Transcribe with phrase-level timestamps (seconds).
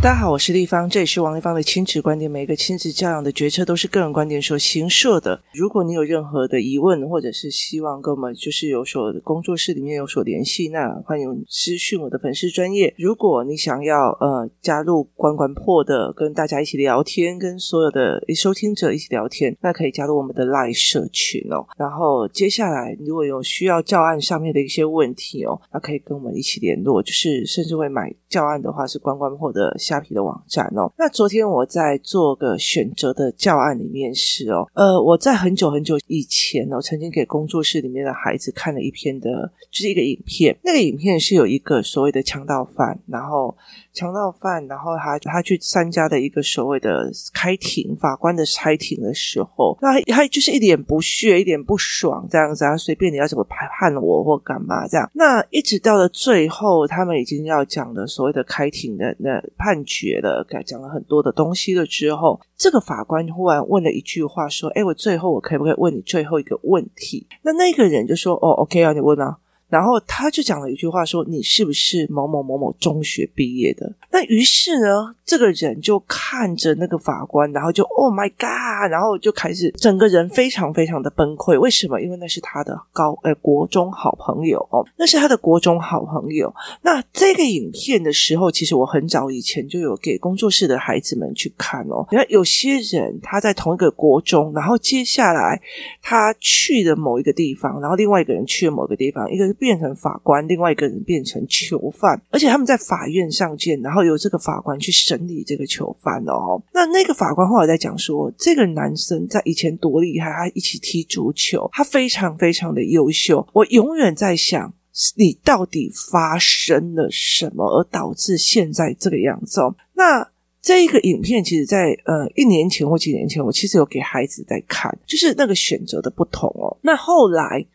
[0.00, 2.30] 大家好，我是丽芳，这里是王丽芳的亲子观点。
[2.30, 5.42] 每一个亲子教养的决策都是个人观点所形设的。
[5.52, 12.94] 如果你有任何的疑问，或者是希望跟我们就是有所工作室里面有所联系，那欢迎私讯我的粉丝专业。
[12.96, 21.66] 如果你想要呃加入关关破的，跟大家一起聊天，跟所有的收听者一起聊天，那可以加入我们的 Live 社群哦。
[21.76, 29.76] 然后接下来如果有需要教案上面的一些问题哦，那可以跟我们一起联络，就是甚至会买教案的话是关关破的。
[29.88, 43.56] 虾皮的网站哦，那昨天我在做个选择的教案里面是哦，呃，我在很久很久以前哦，曾经给工作室里面的孩子看了一篇的，就是一个影片，那个影片是有一个所谓的强盗犯，然后。
[43.98, 55.10] 强盗犯，然后他他去参加的一个所谓的开庭，法官的开庭的时候，那他就是一脸不屑，一脸不爽这样子，他随便你要怎么判判我或干嘛这样。
[55.14, 69.38] 那一直到了最后，他们已经要讲的所谓的开庭的那判决了，讲了很多的东西了之后，这个法官忽然问了一句话说：“哎，我最后我可不可以问你最后一个问题？”那那个人就说：“哦，OK 啊，你问啊。”
[69.68, 81.60] 然后他就讲了一句话说：“你是不是某某某某中学毕业的？”那于是呢，这个人就看着那个法官，然后就 “Oh my God”，然后就开始整个人非常非常的崩溃。
[81.60, 82.00] 为什么？
[82.00, 86.50] 因为那是他的高呃国中好朋友哦，那是他的国中好朋友。
[86.80, 92.06] 那这个影片的时候，其实我很早以前就有给工作室的孩子们去看哦。
[92.10, 95.60] 你看，有些人他在同一个国中，然后接下来
[96.00, 99.54] 他去了某一个地方，然后另外一个人去了某个地方，一个。
[99.58, 106.62] 变成法官，另外一个人变成囚犯，而且他们在法院上见，然后由这个法官去审理这个囚犯哦。
[106.72, 113.46] 那那个法官后来在讲说，这个男生在以前多厉害，他一起踢足球，他非常非常的优秀。
[113.52, 114.72] 我永远在想，
[115.16, 119.60] 你到底发生了什么，而导致现在这个样子？
[119.94, 126.76] 那这一个影片，其实在呃一年前或几年前，我其实有给孩子在看，就是那个选择的不同哦。
[126.82, 127.66] 那后来。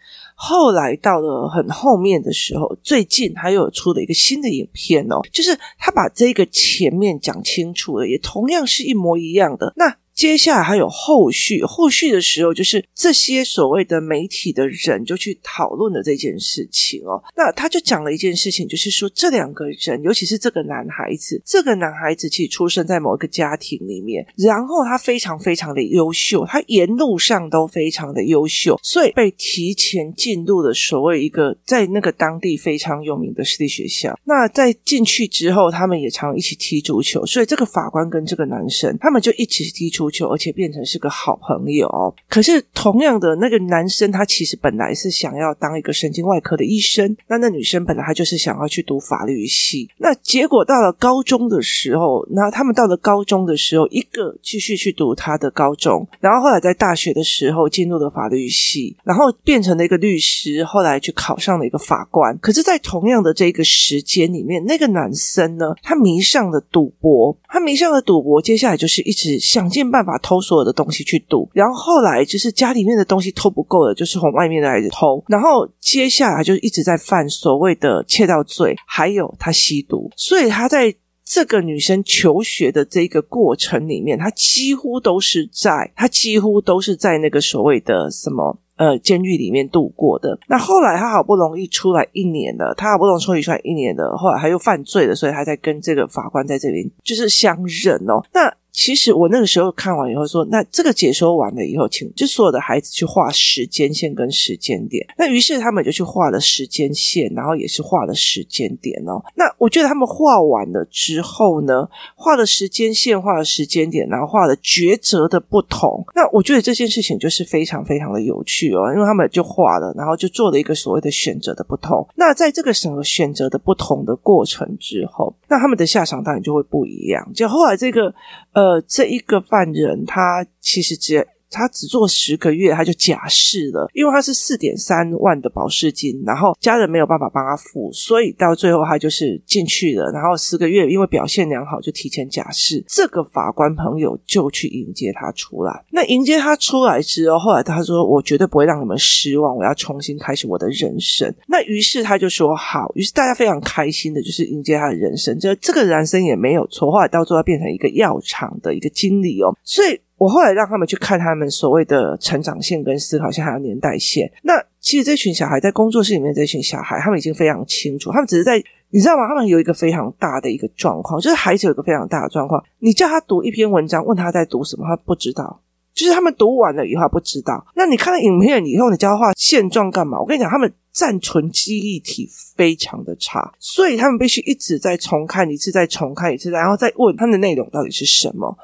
[0.46, 9.74] 后来到了很后面的时候，最近他又出了一个新的影片哦，就是他把这个前面讲清楚了，也同样是一模一样的。
[9.78, 9.96] 那。
[10.14, 17.22] 接下来还有后续，后续的时候就是这些所谓的媒体的人就去讨论了这件事情哦。
[17.36, 34.18] 那他就讲了一件事情，就是说这两个人，尤其是这个男孩子，这个男孩子其实出生在某一个家庭里面，然后他非常非常的优秀，他沿路上都非常的优秀，所以被提前进入了所谓一个在那个当地非常有名的私立学校。
[34.26, 40.03] 那在进去之后，他们也常一起踢足球，所以这个法官跟这个男生他们就一起踢足。
[40.04, 42.14] 足球，而且变成是个好朋友。
[42.28, 47.16] 可是，同样的那个男生，他其实本来是想要当一个神经外科的医生。
[47.28, 49.90] 那那女生本来她就是想要去读法律系。
[49.98, 62.38] 那结果到了高中的时候，那他们到了高中的时候，一个继续去读他的高中，然后后来在大学的时候进入了法律系，然后变成了一个律师，后来去考上了一个法官。
[62.40, 69.84] 可是，在同样的这个时间里面，那个男生呢，他迷上了赌博，他迷上了赌博，接下来就是一直想尽。
[69.94, 80.92] 办法偷所有的东西去赌，然后后来就是家里面的东西偷不够了，就是从外面的来的偷，然后接下来就一直在犯所谓的窃盗罪，还有他吸毒，所以他在
[81.24, 90.38] 这个女生求学的这个过程里面，他几乎都是在，他几乎都是在那个所谓的什么呃监狱里面度过的。
[90.48, 98.22] 那后来他好不容易出来一年了，他好不容易出来一年了，后来他又犯罪了，所以他在跟这个法官在这边就是相认哦。
[98.34, 105.06] 那其实我那个时候看完以后说，那这个解说完了以后，请就所有的孩子去画时间线跟时间点。
[105.16, 109.24] 那于是他们就去画了时间线，然后也是画了时间点哦。
[109.36, 116.04] 那我觉得他们画完了之后呢，画了时间线，画了时间点，然后画了抉择的不同。
[116.16, 122.06] 那我觉得这件事情就是非常非常的有趣哦，因为他们就画了，然后就做了一个所谓的选择的不同。
[122.16, 127.32] 那在这个什么选择的不同的过程之后，那他们的下场当然就会不一样。
[127.36, 128.12] 就后来这个
[128.54, 128.63] 呃。
[128.64, 131.28] 呃，这一个犯人，他其实只。
[131.54, 142.84] 他只做十个月，他就假释了，因为他是四点三万的保释金，然后家人没有办法帮他付，所以到最后他就是进去了，然后十个月因为表现良好就提前假释。
[142.88, 145.86] 这个法官朋友就去迎接他出来。
[145.92, 155.38] 那迎接他出来之后，后来他说：“我绝对不会让你们失望，我要重新开始我的人生。”那于是他就说：“好。”于是大家非常开心的，就是迎接他的人生。
[155.38, 160.00] 这这个男生也没有错，后来到最后变成一个药厂的一个经理哦，所以。
[160.24, 164.32] 我后来让他们去看他们所谓的成长线跟思考线，还有年代线。
[164.44, 169.28] 那其实这群小孩在工作室里面，这群小孩他们已经非常清楚，他们只是在你知道吗？
[169.28, 172.64] 他们有一个非常大的一个状况，就是孩子有一个非常大的状况。
[172.80, 175.60] 你叫他读一篇文章，问他在读什么，他不知道。
[175.94, 177.68] 就是他们读完了以后不知道。
[177.76, 180.18] 那你看了影片以后，你教他画现状干嘛？
[180.18, 188.56] 我跟你讲，他们暂存记忆体非常的差，所以他们必须一直在重看一次，再重看一次，然后再问他们的内容到底是什么。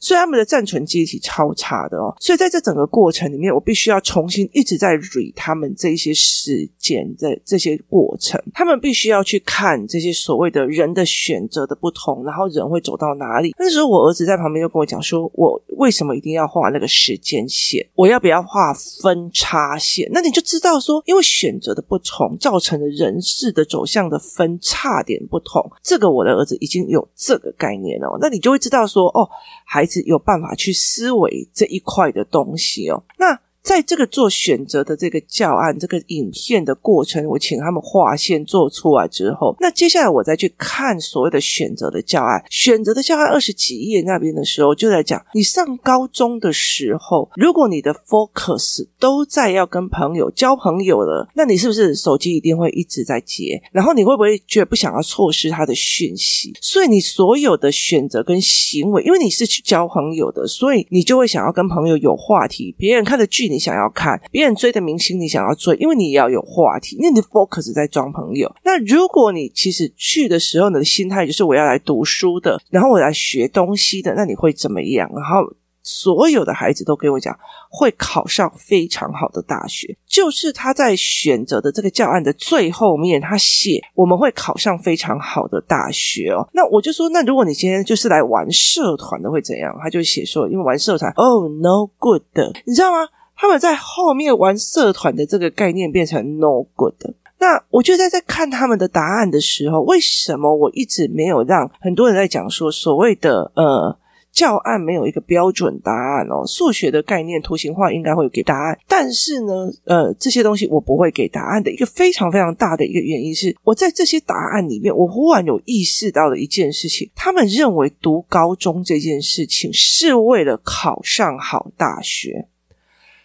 [0.00, 13.54] 所以他们的暂存记忆体超差的哦，所以在这整个过程里面，我必须要重新一直在 re 他们这些事件的这些过程，他们必须要去看这些所谓的人的选择的不同，然后人会走到哪里。
[13.58, 17.84] 那时候我儿子在旁边又跟我讲说，我为什么一定要画那个时间线？
[17.94, 20.08] 我要不要画分叉线？
[20.12, 25.70] 那你就知道说，因为选择不同，造成的人事的走向的分差点不同。
[25.82, 29.28] 这个我的儿子已经有这个概念了，那你就会知道说，哦，
[29.64, 33.38] 孩子有办法去思维这一块的东西哦，那。
[33.68, 42.42] 在这个做选择的这个教案、这个影片的过程，我请他们画线做出来之后，那接下来我再去看所谓的选择的教案。
[42.48, 53.62] 选择的教案二十几页那边的时候，就在讲你上高中的时候，如果你的 focus 都在要跟朋友交朋友了，那你是不是手机一定会一直在接？
[53.70, 56.54] 然后你会不会觉得不想要错失他的讯息？
[56.62, 62.74] 所以你所有的选择跟行为，因为你是去交朋友的，所以你就会想要跟朋友有话题。
[62.78, 63.48] 别人看的剧。
[63.48, 68.50] 你想要看别人追的明星，你想要追，因为你也要有话题，因为你的 focus 在装朋友。
[68.64, 75.10] 那如果你其实去的时候，你的心态就是我要来读书的，然后我来学东西的，那你会怎么样？
[75.14, 75.52] 然后
[75.82, 77.34] 所有的孩子都跟我讲，
[77.70, 79.96] 会考上非常好的大学。
[80.06, 86.46] 就是他在选择的这个教案的最后面，他写我们会考上非常好的大学哦。
[86.52, 89.74] 那我就说，那如果你今天就是来玩社团的会怎样？
[89.82, 92.22] 他就写说，因为玩社团，Oh，no good，
[92.66, 93.08] 你知道吗？
[93.38, 96.94] 他们在后面玩社团的这个概念变成 no good。
[97.38, 103.96] 那我就在在看他们的答案的时候，为什么我一直没有让很多人在讲说所谓的呃
[104.32, 106.44] 教案没有一个标准答案哦？
[106.46, 109.52] 数学的概念图形化应该会给答案，但是呢，
[109.84, 122.48] 呃，这些东西我不会给答案的一个非常非常大的一个原因是，我在这些答案里面，我忽然有意识到了一件事情：他们认为读高中这件事情是为了考上好大学。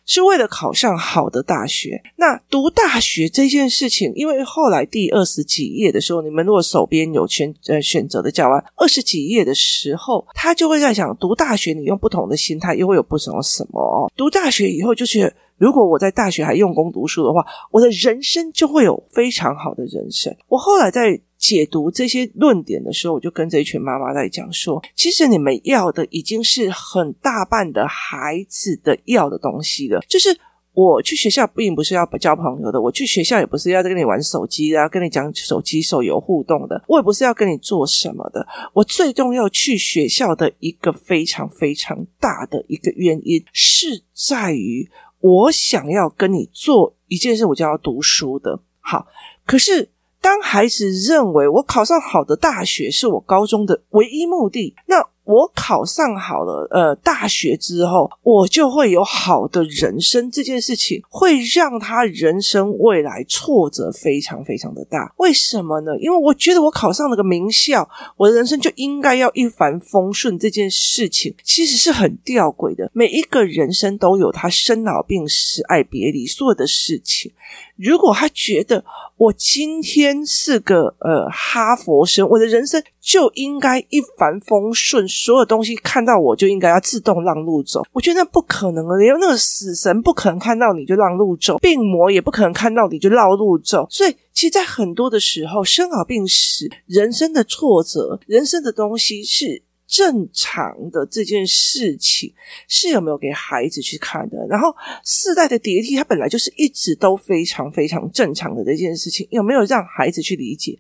[0.06, 2.02] 是为了考上好的大学。
[2.18, 14.12] 那读大学这件事情，因为后来第二十几页的时候，你们如果手边有选呃选择的教案，二十几页的时候，他就会在想，读大学你用不同的心态，又会有不同的什么哦？
[14.16, 20.36] 读大学以后，就是如果我在大学还用功读书的话，我的人生就会有非常好的人生。
[20.48, 21.22] 我后来在。
[21.44, 30.00] 解读这些论点的时候，我就跟这一群妈妈在讲说，其实你们要的已经是很大半的孩子的要的东西了。
[30.08, 30.30] 就是
[30.72, 38.48] 我去学校并不是要交朋友的，我去学校也不是要跟你玩手机啊，跟你讲手机手游互动的，我也不是要跟你做什么的。
[38.72, 44.90] 我最重要去学校的一个非常非常大的一个原因，是在于
[45.20, 48.62] 我想要跟你做一件事，我就要读书的。
[48.80, 49.06] 好，
[49.46, 49.90] 可是。
[50.24, 60.32] 当孩子认为我考上好的大学是我高中的唯一目的，那我考上好了呃大学之后，我就会有好的人生。
[60.32, 65.14] 这件事情会让他人生未来挫折非常非常的大。
[65.18, 65.98] 为什么呢？
[66.00, 70.40] 因为我觉得我考上了个名校，我的人生就应该要一帆风顺。
[70.40, 72.90] 这件事情其实是很吊诡的。
[72.94, 77.32] 每一个人生都有他生老病死、爱别离所有的事情。
[77.78, 78.84] 如果他觉得
[79.24, 87.82] 我今天是个呃哈佛生，我的人生就应该一帆风顺，所有东西看到我就应该要自动让路走。
[87.94, 93.88] 我觉得那不可能啊，连那个死神不可能看到你就让路走，病魔也不可能看到你就绕路走。
[93.90, 99.64] 所以，其实，在很多的时候，生老病死、人生的挫折、人生的东西是。
[99.94, 102.34] 正常的这件事情
[102.68, 104.38] 是有没有给孩子去看的？
[104.50, 110.76] 然后世代的叠替，它本来就是一直都非常非常正常的这件事情，有没有让孩子去理解？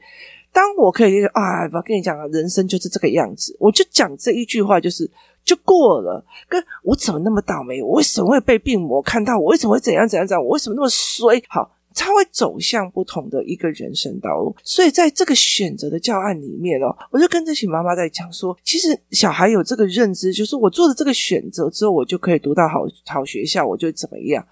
[0.51, 5.07] 当我可以啊，我跟你讲啊，人生就是这个样子，我就讲这一句话，就是
[5.45, 6.25] 就过了。
[6.49, 7.83] 跟我怎么那么倒霉？
[7.83, 9.37] 我为什么会被病魔看到？
[9.37, 10.43] 我为什么会怎样怎样怎样？
[10.43, 11.39] 我为什么那么衰？
[11.49, 11.69] 好。
[11.95, 24.45] 他会走向不同的一个人生道路，所以在这个选择的教案里面哦，我就跟这群妈妈在讲说，其实小孩有这个认知，就是我做了这个选择之后，我就可以读到好好学校，我就怎么样。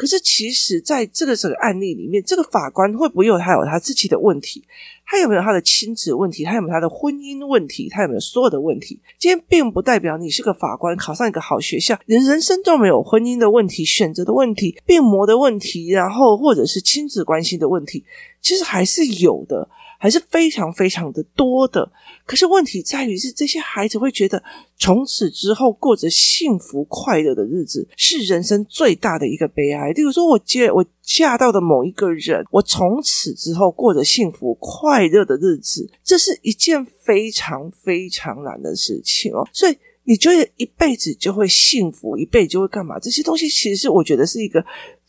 [0.00, 4.64] 可是，其实在这个整个案例里面，这个法官会不会有他有他自己的问题？
[5.04, 6.42] 他有没有他的亲子问题？
[6.42, 7.86] 他有没有他的婚姻问题？
[7.90, 8.98] 他有没有所有的问题？
[9.18, 18.02] 今天并不代表你是个法官，考上一个好学校，连人生都没有婚姻的问题、选择的问题、病魔的问题，然后或者是亲子关系的问题，
[18.40, 19.68] 其实还是有的。
[20.00, 21.88] 还是非常非常的多的。
[22.24, 24.42] 可是问题在于是，这些孩子会觉得
[24.78, 29.90] 从此之后过着幸福快乐的日子是人生最大的一个悲哀。
[29.90, 39.46] 例如说，我接我嫁到的某一个人，我从此之后过着幸福快乐的日子，这是一件非常非常难的事情哦。
[39.52, 39.76] 所以。
[40.04, 42.98] 你觉得一辈子就会幸福，一辈子就会干嘛？
[42.98, 44.64] 这些东西其实是我觉得是一个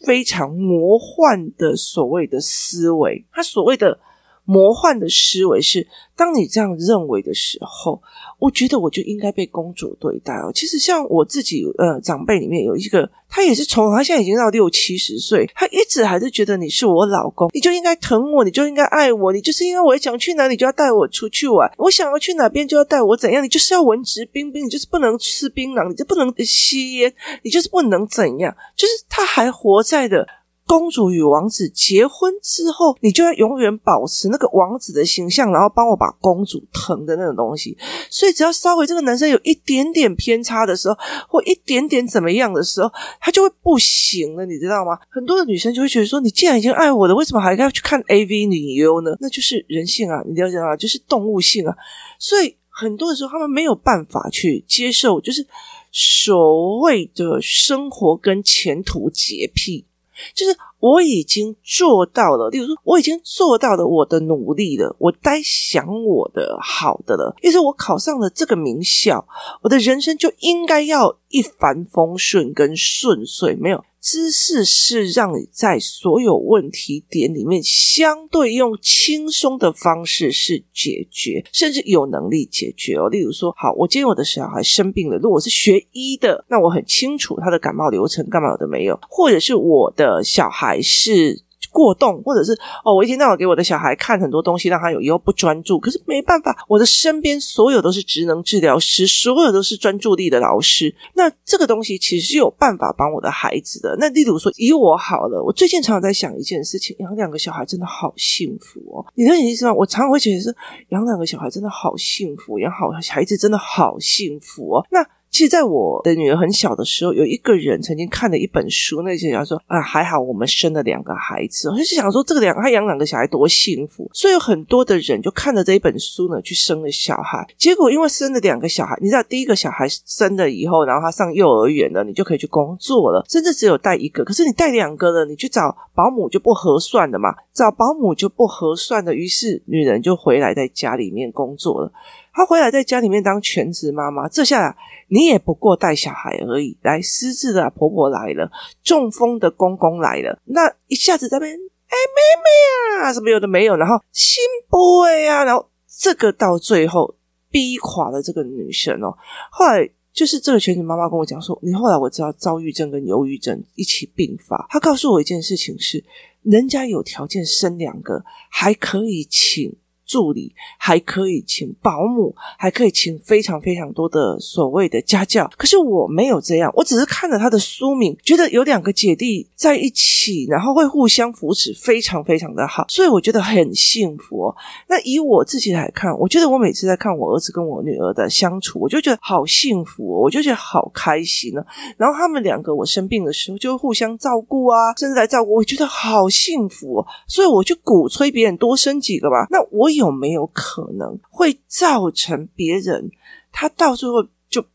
[0.06, 3.98] 非常魔幻的所谓的思维，他所谓的。
[4.46, 8.02] 魔幻的思维是，当你这样认为的时候，
[8.40, 10.52] 我觉得我就应该被公主对待哦。
[10.54, 30.28] 其实像我自己，呃，长辈里面有一个，他也是从他 现在已经到六七十岁，他一直还是觉得你是我老公，你就应该疼我，你就应该爱我，你就是因为我想去哪里就要带我出去玩，我想要去哪边就要带我怎样，你就是要文质彬彬，你就是不能吃槟榔，你就不能吸烟，你就是不能怎样，就是他还活在的。
[30.66, 37.78] 公主与王子结婚之后，你就要永远保持那个王子的形象，然后帮我把公主疼的那种东西。
[38.10, 40.96] 所以，只要稍微这个男生有一点点偏差的时候，
[41.28, 42.90] 或一点点怎么样的时候，
[43.20, 44.98] 他就会不行了，你知道吗？
[45.10, 50.76] 很多的女生就会觉得说：“你既然已经爱我了，为什么还要去看 AV 女优呢？”那就是人性啊，你了解吗？
[50.78, 51.76] 就是动物性啊。
[52.18, 55.46] 所以，很多的时候他们没有办法去接受，就是
[55.92, 59.86] 所谓的生活跟前途洁癖。
[60.34, 67.36] 就是我已经做到了，例如说我已经做到了我的努力了，我该想我的好的了。
[67.42, 69.28] 意思我考上了这个名校，
[69.62, 73.84] 我的人生就应该要一帆风顺跟顺遂，没有。
[74.02, 83.08] 知识是让你在所有问题点里面，相对用轻松的方式是解决，甚至有能力解决哦。
[83.10, 91.44] 例如说，好，我今天我的小孩生病了，如果是学医的，那我很清楚他的感冒流程，干嘛有的没有，或者是我的小孩是。
[91.72, 92.54] 过动，或者是
[92.86, 95.80] 哦，我一天到晚给我的小孩看很多东西，让他有以后不专注。
[95.80, 100.94] 可是没办法，我的身边所有都是职能治疗师，所有都是专注力的老师。
[101.16, 103.96] 那这个东西其实是有办法帮我的孩子的。
[104.00, 109.06] 那例如说，以我好了，我最近常常在想一件事情：养两个小孩真的好幸福哦。
[109.16, 109.74] 你能理解吗？
[109.74, 110.56] 我常常会觉得是
[110.90, 114.86] 养两个小孩真的好幸福，养好孩子真的好幸福哦。
[114.92, 115.00] 那。
[115.32, 124.10] 其实，在我的女儿很小的时候，有一个人曾经看了一本书，那些人说啊，还好我们生了两个孩子，我就想说，这个两个他养两个小孩多幸福。
[124.14, 127.48] 所以有很多的人就看着这一本书呢，去生了小孩。
[127.58, 134.26] 结果因为生了两个小孩，你知道，第一个小孩生了以后，然后他上幼儿园了，你就可以去工作了，甚至只有带一个。
[134.26, 141.92] 可是你带两个了，你去找保姆就不合算了嘛，找保姆就不合算的，于是女人就回来在家里面工作了。
[142.34, 144.76] 她回来在家里面当全职妈妈，这下
[145.10, 146.78] 你也不过带小孩而已。
[146.82, 148.50] 来失智的婆婆来了，
[148.82, 155.70] 中风的公公来了，那一下子在那边，哎，妹妹啊，什么有的没有，然后心不会啊，然后
[156.00, 157.16] 这个到最后
[157.50, 159.14] 逼垮了这个女生哦。
[159.52, 164.66] 后来就是这个全职妈妈跟我讲说，你后来我知道躁郁症跟忧郁症一起并发。
[164.70, 166.02] 她告诉我一件事情是，
[166.44, 169.76] 人家有条件生两个，还可以请。
[170.12, 175.50] 助理还可以请保姆，还可以请非常非常多的所谓的家教。
[175.58, 184.54] 可是我没有这样，我只是看了他的书名，觉得有两个姐弟在一起，然后会互相扶持，非常非常的好，所以我觉得很幸福。
[184.90, 191.64] 那以我自己来看，我觉得我每次在看我儿子跟我女儿的相处，我就觉得好幸福哦，我就觉得好开心呢。
[191.96, 197.08] 然后他们两个我生病的时候就会互相照顾啊，甚至来照顾，我觉得好幸福哦。
[197.30, 199.48] 所以我就鼓吹别人多生几个吧。
[199.50, 200.01] 那我有。
[200.02, 203.10] 有没有可能会造成别人
[203.52, 204.66] 他到最后就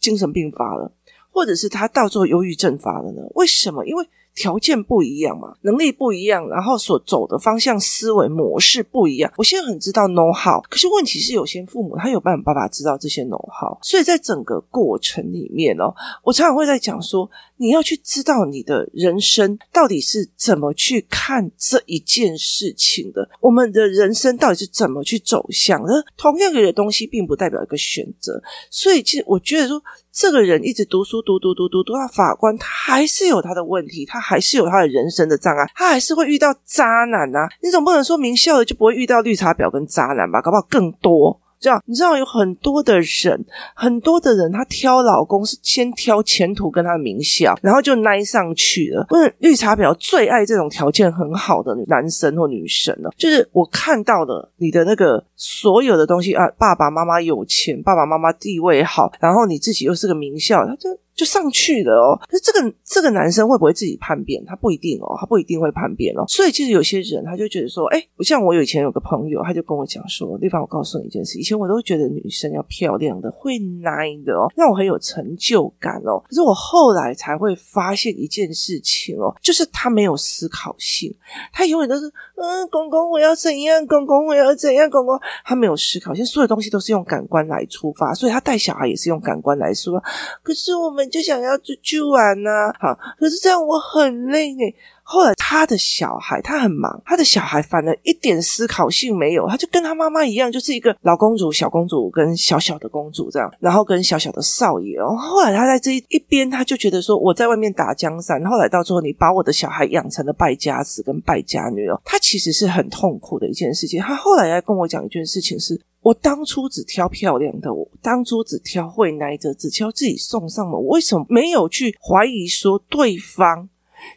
[0.00, 0.92] 精神病发了，
[1.30, 3.22] 或者是他到最后忧郁症发了呢？
[3.34, 3.86] 为什么？
[3.86, 9.32] 因为条件不一样嘛，能力不一样，然后所走的方向、思维模式不一样。
[9.36, 17.30] 我现在很知道 know how，可是问题是，有些父母他有办法知道这些 know how，所以在整个过程里面哦，我常常会在讲说。
[17.58, 26.04] 你要去知道你的人生到底是怎么去看这一件事情的，我们的人生到底是怎么去走向的？
[26.16, 28.42] 同样一个东西，并不代表一个选择。
[28.68, 29.80] 所以，其实我觉得说，
[30.12, 37.48] 这个人一直读书读读读读读到法官，他还是有他的问题，他还是有他的人生的障碍，他还是会遇到渣男啊！
[37.62, 40.42] 你总不能说名校的就不会遇到绿茶婊跟渣男吧？
[40.42, 41.40] 搞不好更多。
[41.62, 49.06] 这样，你知道有很多的人，很多的人，他挑老公是先挑前途跟他的名校，然后就奈上去了。
[49.08, 53.10] 不是绿茶婊最爱这种条件很好的男生或女生了。
[53.16, 62.20] 就是我看到的你的那个所有的东西啊，爸爸妈妈有钱，爸爸妈妈地位好，然后你自己又是个名校，他就就上去了哦。
[62.28, 64.44] 可是这个这个男生会不会自己叛变？
[64.44, 66.24] 他不一定哦，他不一定会叛变哦。
[66.28, 76.22] 所以其实有些人他就觉得说，哎，不像我以前有个朋友，他就跟我讲说，丽芳，我告诉你一件事，以前我都觉得女生要漂亮的，会奶的哦，让我很有成就感哦。
[76.28, 81.14] 可是我后来才会发现一件事情哦，就是他没有思考性，
[81.52, 90.02] 他永远都是，嗯，公公我要怎样，公公我要怎样，公公他没有思考性，所有东西都是用感官来出发，所以他带小孩也是用感官来说。
[90.42, 94.60] 可是我们就想要出去玩呐，好，可是这样我很累呢。
[95.04, 105.14] 后来他的小孩他很忙，他的小孩反而一点思考性没有，他就跟他妈妈一样，就是一个老公主、小公主跟小小的公主这样，然后跟小小的少爷哦。
[105.16, 114.00] 后来他在这一边，他就觉得说我在外面打江山，后来到最后你把我的小孩养成了败家子跟败家女哦，他其实是很痛苦的一件事情。
[114.00, 123.68] 他后来要跟我讲一件事情是，我当初只挑漂亮的，我当初只挑会耐着，只挑自己送上门，我为什么没有去怀疑说对方？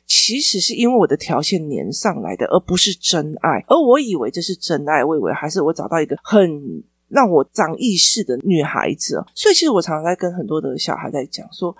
[0.07, 3.63] 其实是因为我的条件粘上来的，而不是真爱。
[3.67, 9.23] 而我以为这是真爱，我以为还是我找到一个很让我长意识的女孩子。
[9.35, 11.75] 所以，其实我常常在跟很多的小孩在讲说。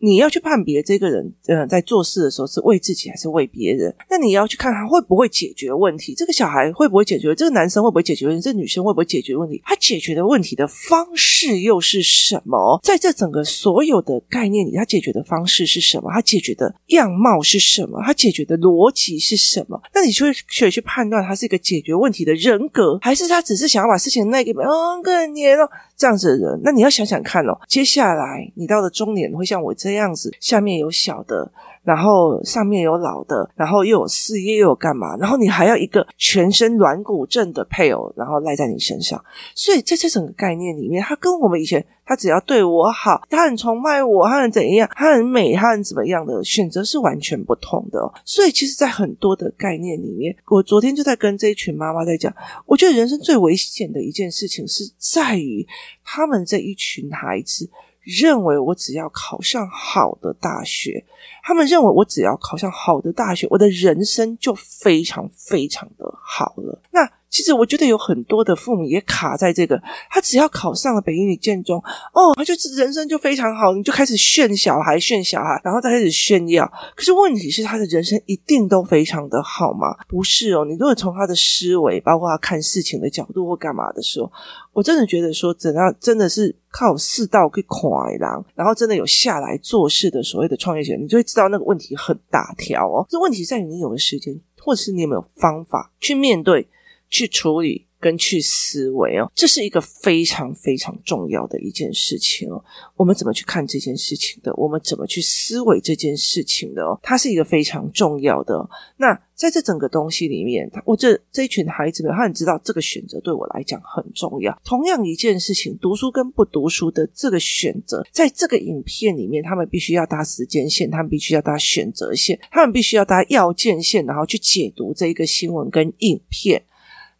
[0.00, 3.94] 你要去判别这个人，呃，在做事的时候是为自己还是为别人？
[4.08, 9.60] 那你要去看他会不会解决问题，这个小孩会不会解决，这个男生会不会解决问题，这女生会不会解决问题？
[9.64, 12.80] 他解决的问题的方式又是什么？
[12.82, 16.10] 在这整个所有的概念里，他解决的方式是什么？
[16.10, 18.00] 他解决的样貌是什么？
[18.04, 19.80] 他解决的逻辑是什么？
[19.94, 25.68] 那你就会可以去判断他是一个解决问题的人格，还是他只是想要把事情那个嗯更年哦
[26.00, 26.60] 这样子的人？
[26.64, 30.14] 那你要想想看哦，接下来你到了中年会像我这样。
[30.14, 31.52] 子，下面有小的。
[31.82, 35.16] 然后上面有老的，然后又有事业，又有干嘛？
[35.16, 39.22] 然后你还要一个全身软骨症的配偶，然后赖在你身上。
[39.54, 48.12] 所以在这整个概念里面，他跟我们以前他只要对我好，他很崇拜我，他很怎样，他很美，他很怎么样的选择是完全不同的。
[48.24, 52.32] 所以其实，在很多的概念里面，我昨天就在跟这一群妈妈在讲，
[52.66, 55.66] 我觉得人生最危险的一件事情是在于
[56.04, 57.68] 他们这一群孩子。
[58.02, 61.04] 认为我只要考上好的大学，
[61.42, 66.80] 他们认为我只要考上好的大学，我的人生就非常非常的好了。
[66.90, 67.08] 那。
[67.30, 71.78] 其实我觉得有很多的父母也卡在这个，他只要考上了北一女、建中，
[72.12, 76.70] 哦，他就人生就非常好，你就开始炫小孩、炫小孩，然后再开始炫耀。
[76.96, 79.96] 可是问题是，他的人生一定都非常的好吗？
[80.08, 80.64] 不是哦。
[80.64, 84.30] 你如果从他的思维，包括他看事情的角度或干嘛的时候，
[84.72, 87.88] 我真的觉得说，怎样真的是靠世道去快
[88.18, 93.06] 狼，然后真的有下来做事的所谓的创业者，你就会知道那个问题很大条哦。
[93.08, 96.66] 这问题在于你有没有时间，或者是你有没有方法去面对。
[97.10, 102.64] 去处理跟去思维哦，这是一个非常非常重要的一件事情哦。
[102.96, 104.50] 我们怎么去看这件事情的？
[104.54, 106.82] 我们怎么去思维这件事情的？
[106.82, 108.66] 哦，它是一个非常重要的。
[108.96, 114.58] 那在这整个东西里面，我这这一群孩子们，他很知道这个选择对我来讲很重要。
[114.64, 126.62] 同样一件事情，读书跟不读书的这个选择，在这个影片里面，他们必须要搭时间线，他们必须要搭选择线，他们必须要搭要件线，然后去解读这一个新闻跟影片。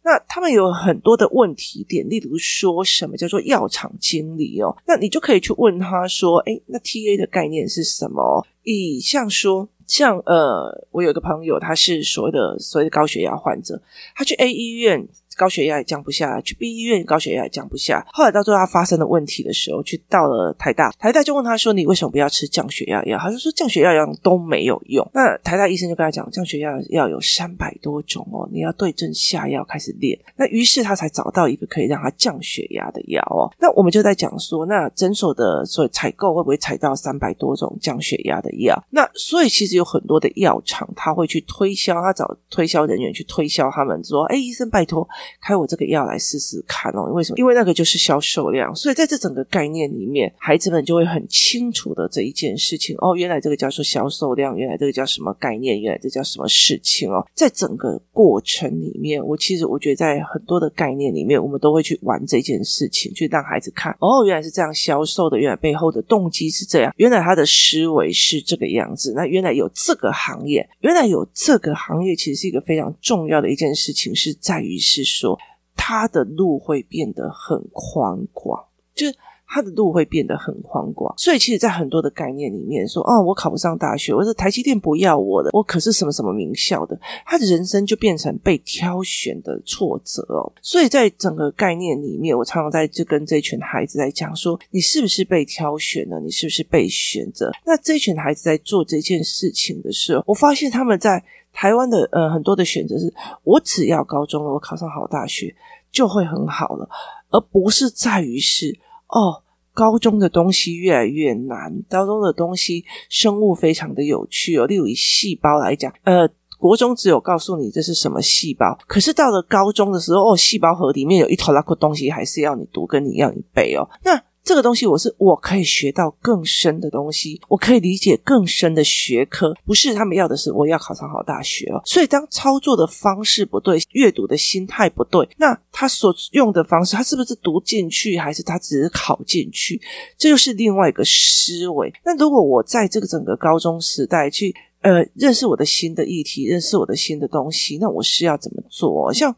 [0.03, 4.75] 那他们有很多的问题点，例如说什么叫做药厂经理哦？
[4.87, 13.81] 那你就可以去问他说：“哎，那 TA 的概念是什么？”以像说，像呃，我有一个朋友，他是所谓的所谓的高血压患者，
[14.15, 15.07] 他去 A 医院。
[15.37, 18.05] 高血压也降不下，去 B 医院高血压也降不下。
[18.11, 33.49] 后来到最后他发生了问题的时候，去到了台大，台大就问他说：“你为什么不要吃降血压药？”他就说：“降血压药都没有用。”那台大医生就跟他讲：“降血压药有三百多种哦，你要对症下药开始练。”那于是他才找到一个可以让他降血压的药哦。
[33.59, 38.75] 那我们就在讲说，那诊所的所以采购会不会采到三百多种降血压的药？
[38.89, 45.07] 那所以其实有很多的药厂他会去推销，他找推销人员去推销他们说：“哎，医生拜托。”
[45.39, 47.37] 开我这个药来试试看哦，为什么？
[47.37, 57.25] 因为那个就是销售量，所以在这整个概念里面，孩子们就会很清楚的这一件事情哦，原来这个叫做销售量，原来这个叫什么概念，原来这叫什么事情哦。
[57.33, 75.37] 在整个过程里面，我其实我觉得在很多的概念里面，我们都会去玩这件事情，去让孩子看哦，原来是这样销售的，原来背后的动机是这样，原来他的思维是这个样子，那原来有这个行业，原来有这个行业，其实是一个非常重要的一件事情，是在于是说。
[75.75, 78.63] 他的路会变得很宽广。
[78.93, 79.15] 就是。
[79.53, 90.49] 他的路会变得很宽广，所以其实，在很多的概念里面说，哦，我考不上大学，我是台积电不要我的，我可是什么什么名校的，他的人生就变成被挑选的挫折哦。
[90.61, 96.17] 所以在整个概念里面，我常常在这跟这群孩子在讲说，你是不是被挑选了？
[96.21, 97.51] 你是不是被选择？
[97.65, 101.21] 那这群孩子在做这件事情的时候，我发现他们在
[101.53, 105.55] 台湾的呃很多的选择是，我只要高中了，我考上好大学
[105.91, 106.89] 就会很好了，
[107.29, 108.79] 而不是在于是。
[109.13, 111.83] 哦，高中的东西越来越难。
[111.89, 114.65] 高中的东西，生物非常的有趣哦。
[114.65, 123.85] 例如以细胞来讲，呃，国中只有告诉你这是什么细胞，可是到了高中的时候，哦，细胞核里面有一坨拉库东西，还是要你读，跟你要你背哦。
[124.05, 131.81] 那这个东西，我是我可以学到更深的东西，我可以理解更深的学科，不是他们要的是我要考上好大学哦。
[131.85, 139.79] 所以，当操作的方式不对，阅读的心态不对，那他所用的方式，他是不是读进去，还是他只是考进去？
[140.17, 141.93] 这就是另外一个思维。
[142.03, 149.13] 那如果我在这个整个高中时代去呃认识我的新的议题，认识我的新的东西，那我是要怎么做？
[149.13, 149.35] 像。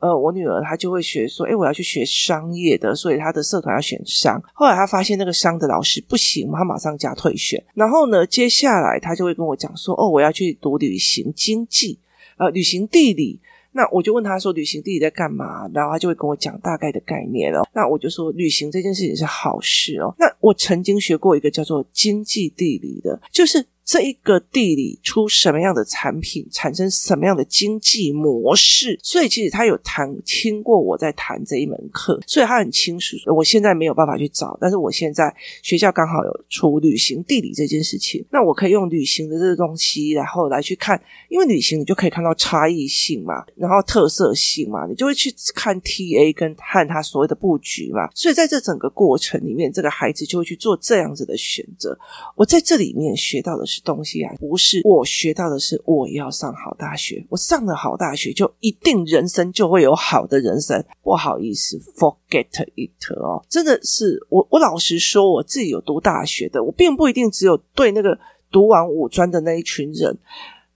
[0.00, 4.42] 呃，我女儿她就会学说，诶，我要去学商业的，所以她的社团要选商。
[4.52, 7.62] 后来她发现那个商的老师不行，她马上加退选。
[7.74, 11.98] 然后呢，接下来她就会跟我讲说，哦，我要去读旅行经济，
[12.36, 13.40] 呃，旅行地理。
[13.72, 15.68] 那我就问她说，旅行地理在干嘛？
[15.72, 17.66] 然后她就会跟我讲大概的概念了。
[17.72, 20.14] 那我就说，旅行这件事情是好事哦。
[20.18, 23.64] 那我曾经学过一个叫做经济地理的，就是。
[23.84, 33.14] 这一个地理出什么样的产品，产生什么样的经济模式，所以其实他有谈听过我在谈这一门课，所以他很清楚。
[33.36, 51.98] 我现在没有办法去找，但是我现在学校刚好有出旅行地理这件事情，那我可以用旅行的这个东西，然后来去看，因为旅行你就可以看到差异性嘛，然后特色性嘛，你就会去看 TA 跟看他所谓的布局嘛，所以在这整个过程里面，这个孩子就会去做这样子的选择。
[52.34, 53.64] 我在这里面学到的。
[53.82, 60.84] 东西啊，不是我学到的是我要上好大学，我上了好大学就一定人生就会有好的人生。
[61.02, 68.18] 不好意思，forget it 哦，真的是我我老实说，我自己有读大学的，我并不一定只有对那个
[68.50, 70.16] 读完五专的那一群人。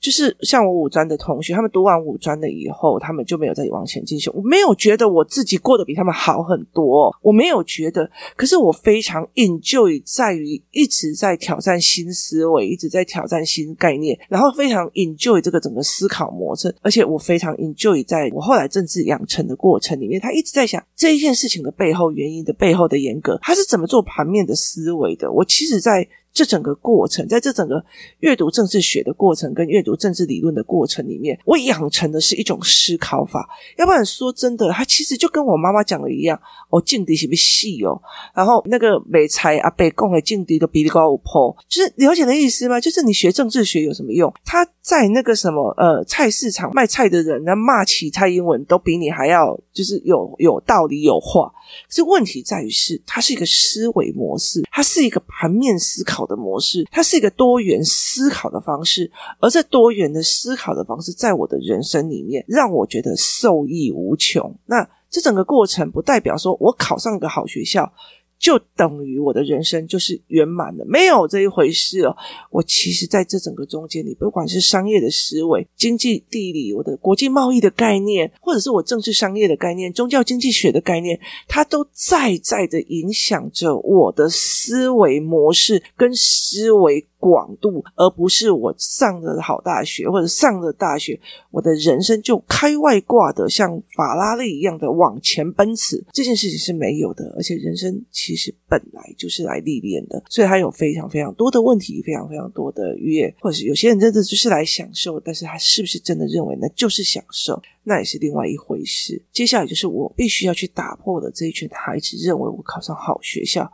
[0.00, 4.32] 就是像我五专的同学，他们读完五专了以后，他们就没有再往前进修。
[4.34, 8.08] 我没有觉得我自己过得比他们好很多，我没有觉得。
[8.36, 16.74] 可是我非常 enjoy 在于一直在挑战新思维，一直在挑战新概念，然后非常 enjoy 这个整个思考模式。
[16.80, 25.30] 而且我非常 enjoy 在我后来政治养成的过程里面，他一直在想这一件事情的背后原因的背后的严格，他是怎么做盘面的思维的。
[25.32, 26.06] 我其实，在
[26.38, 27.84] 这整个过程，在这整个
[28.20, 33.48] 阅读政治学的过程跟阅读政治理论的过程里面，我养成的是一种思考法。
[33.76, 38.00] 要不然说真的，他其实就跟我妈妈讲的一样，哦，境地是不是细哦？
[38.32, 42.80] 然后那个美才啊北共的境地都比你高五坡，就是了解的意思吗？
[42.80, 44.32] 就是你学政治学有什么用？
[44.44, 51.52] 他在那个什么呃菜市场卖菜的人，那骂起蔡英文都比你还要就是有有道理有话。
[51.88, 59.10] 可是问题在于是，它是一个思维模式，它是一个盘面思考的模式，它是一个多元思考的方式。
[59.40, 64.54] 而这多元的思考的方式，在我的人生里面，让我觉得受益无穷。
[64.66, 67.92] 那这整个过程，不代表说我考上一个好学校。
[68.38, 72.16] 就等于我的人生就是圆满的，没有这一回事哦。
[72.50, 87.06] 我其实在这整个中间，你不管是商业的思维、经济地理、我的国际贸易的概念，或者是我政治商业的概念、宗教经济学的概念，它都在在的影响着我的思维模式跟思维。
[87.18, 97.34] 广度，而不是我上了好大学或者上了大学，我的人生就开外挂的像法拉利一样的往前奔驰，这件事情是没有的。
[97.36, 109.20] 而且人生其实本来就是来历练的，所以他有非常非常多的问题，非常非常多的约，或者是有些人真的就是来享受，但是他是不是真的认为那就是享受，那也是另外一回事。
[109.32, 113.70] 接下来就是我必须要去打破的这一群孩子认为我考上好学校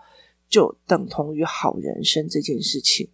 [0.48, 3.06] 就等同于好人生这件事情。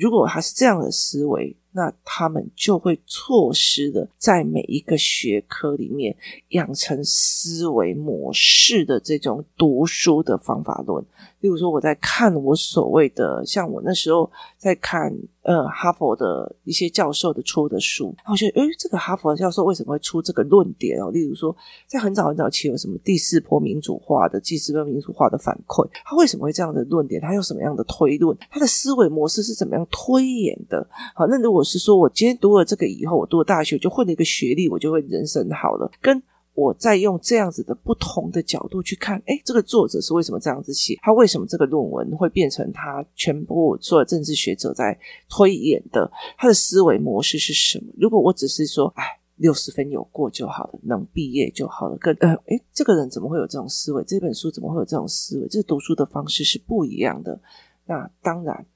[0.00, 6.16] 如果他是这样的思维，那他们就会错失了在每一个学科里面
[6.48, 11.04] 养成思维模式的这种读书的方法论。
[11.40, 15.10] 例如说，我在看我所谓的，像我那时候在看
[15.42, 21.10] 呃哈佛的一些教授的出的书，然后我觉得，诶，这个哈佛教授为什么会出这个论点哦？
[21.10, 21.54] 例如说，
[21.86, 27.20] 在很早很早期有什么第四波民主化的、第四波民主化的反馈，他为什么会这样的论点？
[27.20, 28.36] 他有什么样的推论？
[28.50, 30.86] 他的思维模式是怎么样推演的？
[31.14, 36.22] 好，那如果是说我今天读了这个以后，我读了大学就混了一个学历，我就会人生好了，跟。
[36.54, 40.98] 我再用这样子的不同的角度去看，哎，这个作者是为什么这样子写？
[41.02, 46.10] 他为什么这个论文会变成他全部所有政治学者在推演的？
[46.36, 47.92] 他的思维模式是什么？
[47.96, 49.04] 如果我只是说，哎，
[49.36, 54.04] 六十分有过就好了，能毕业就好了，跟呃，诶，这个人怎么会有这种思维？
[54.04, 55.48] 这本书怎么会有这种思维？
[55.48, 57.40] 这读书的方式是不一样的。
[57.86, 58.66] 那当然。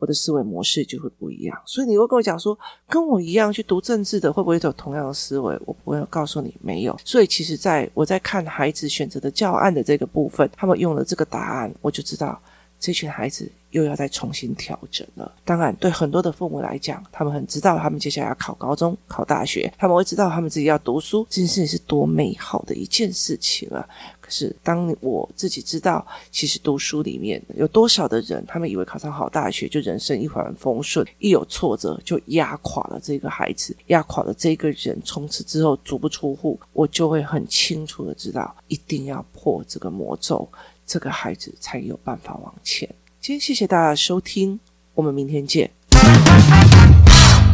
[0.00, 2.58] 我的思维模式就会不一样，所以你会跟我讲说，
[2.88, 5.56] 跟我一样去读政治的会不会有同样的思维？
[5.66, 6.98] 我不会告诉你没有。
[7.04, 12.40] 所以其实在我在看孩子选择的教案的这个部分，他们用了这个答案，我就知道
[12.80, 15.30] 这群孩子又要再重新调整了。
[15.44, 23.86] 当然，对很多的父母来讲，他们很知道他们接下来要考高中、考大学，他们会知道他们自己要读书，这件事情是多美好的一件事情啊！
[24.20, 40.48] 可是，当我自己知道，其实读书里面有多少的人，他们以为考上好大学就人生一帆风顺，一有挫折就压垮了这个孩子，压垮了这个人，从此之后足不出户，我就会很清楚的知道，一定要破这个魔咒，
[40.90, 42.88] 这个孩子才有办法往前。
[43.20, 44.58] 今天谢谢大家的收听，
[44.94, 45.70] 我们明天见。